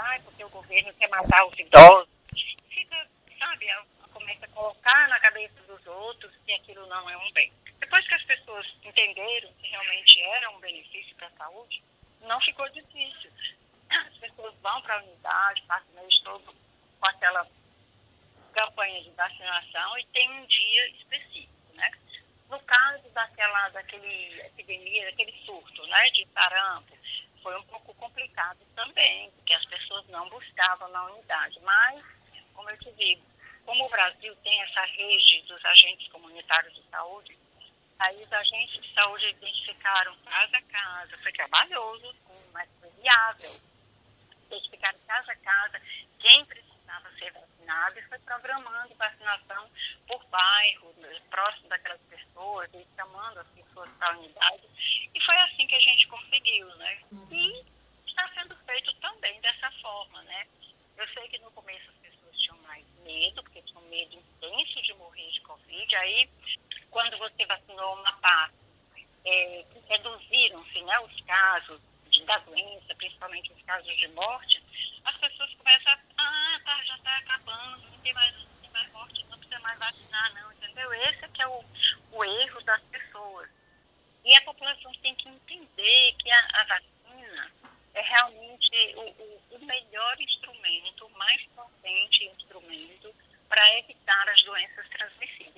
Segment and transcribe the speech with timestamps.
[0.00, 2.08] ai, porque o governo quer matar os idosos.
[2.68, 3.66] Fica, sabe,
[4.12, 7.52] começa a colocar na cabeça dos outros que aquilo não é um bem.
[7.78, 11.82] Depois que as pessoas entenderam que realmente era um benefício para a saúde,
[12.22, 13.30] não ficou difícil.
[13.90, 16.54] As pessoas vão para a unidade, passam o mês todo
[17.00, 17.46] com aquela
[18.52, 21.90] campanha de vacinação e tem um dia específico, né?
[22.48, 26.96] No caso daquela, daquele epidemia, daquele surto, né, de sarampo,
[27.42, 28.29] foi um pouco complicado
[28.74, 31.58] também, porque as pessoas não buscavam na unidade.
[31.60, 32.02] Mas,
[32.54, 33.22] como eu te digo,
[33.64, 37.38] como o Brasil tem essa rede dos agentes comunitários de saúde,
[37.98, 42.14] aí os agentes de saúde identificaram casa a casa, foi trabalhoso,
[42.52, 43.60] mas foi viável.
[44.46, 45.80] Identificaram casa a casa
[46.18, 49.70] quem precisava ser vacinado e foi programando vacinação
[50.06, 50.94] por bairro,
[51.30, 54.68] próximo daquelas pessoas, e chamando as pessoas para a unidade.
[55.14, 57.00] E foi assim que a gente conseguiu, né?
[57.30, 57.64] E
[58.06, 60.46] está sendo feito também dessa forma, né?
[60.96, 64.94] Eu sei que no começo as pessoas tinham mais medo, porque tinham medo intenso de
[64.94, 65.96] morrer de Covid.
[65.96, 66.30] Aí,
[66.90, 68.54] quando você vacinou uma parte,
[69.24, 74.62] é, reduziram-se né, os casos de, da doença, principalmente os casos de morte,
[75.04, 78.92] as pessoas começam a, ah, tá, já está acabando, não tem, mais, não tem mais
[78.92, 80.92] morte, não precisa mais vacinar, não, entendeu?
[80.92, 81.64] Esse é que é o,
[82.12, 83.50] o erro das pessoas.
[84.24, 86.89] E a população tem que entender que a, a vacina
[93.78, 95.49] evitar as doenças transmissíveis.